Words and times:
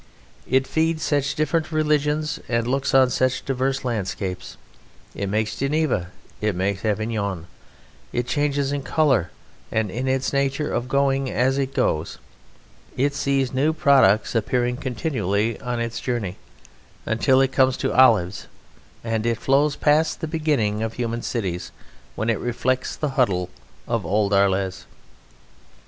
It 0.49 0.65
feeds 0.65 1.03
such 1.03 1.35
different 1.35 1.71
religions 1.71 2.39
and 2.49 2.65
looks 2.65 2.95
on 2.95 3.11
such 3.11 3.45
diverse 3.45 3.85
landscapes. 3.85 4.57
It 5.13 5.29
makes 5.29 5.55
Geneva 5.55 6.09
and 6.41 6.49
it 6.49 6.55
makes 6.55 6.83
Avignon; 6.83 7.45
it 8.11 8.25
changes 8.25 8.71
in 8.71 8.81
colour 8.81 9.29
and 9.71 9.91
in 9.91 10.07
the 10.07 10.29
nature 10.33 10.73
of 10.73 10.85
its 10.85 10.91
going 10.91 11.29
as 11.29 11.59
it 11.59 11.75
goes. 11.75 12.17
It 12.97 13.13
sees 13.13 13.53
new 13.53 13.73
products 13.73 14.33
appearing 14.33 14.77
continually 14.77 15.59
on 15.61 15.79
its 15.79 15.99
journey 15.99 16.37
until 17.05 17.39
it 17.39 17.51
comes 17.51 17.77
to 17.77 17.93
olives, 17.93 18.47
and 19.03 19.23
it 19.27 19.37
flows 19.37 19.75
past 19.75 20.19
the 20.19 20.25
beginning 20.27 20.81
of 20.81 20.93
human 20.93 21.21
cities, 21.21 21.71
when 22.15 22.31
it 22.31 22.39
reflects 22.39 22.95
the 22.95 23.09
huddle 23.09 23.51
of 23.87 24.03
old 24.03 24.33
Arles. 24.33 24.87